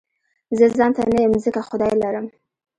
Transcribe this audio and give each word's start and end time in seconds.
زه 0.57 0.65
ځانته 0.77 1.03
نه 1.11 1.19
يم 1.23 1.33
ځکه 1.45 1.61
خدای 1.69 1.93
لرم 2.01 2.25